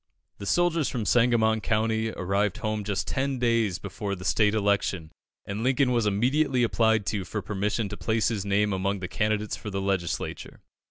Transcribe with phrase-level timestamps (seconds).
[0.39, 5.11] The soldiers from Sangamon County arrived home just ten days before the State election,
[5.45, 9.55] and Lincoln was immediately applied to for permission to place his name among the candidates
[9.55, 10.61] for the Legislature.